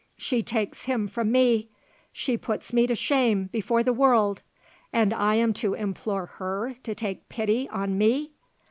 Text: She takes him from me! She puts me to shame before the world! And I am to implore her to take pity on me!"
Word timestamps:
She 0.17 0.41
takes 0.41 0.85
him 0.85 1.07
from 1.07 1.31
me! 1.31 1.69
She 2.11 2.35
puts 2.35 2.73
me 2.73 2.87
to 2.87 2.95
shame 2.95 3.49
before 3.51 3.83
the 3.83 3.93
world! 3.93 4.41
And 4.91 5.13
I 5.13 5.35
am 5.35 5.53
to 5.61 5.75
implore 5.75 6.25
her 6.39 6.73
to 6.81 6.95
take 6.95 7.29
pity 7.29 7.69
on 7.69 7.99
me!" 7.99 8.31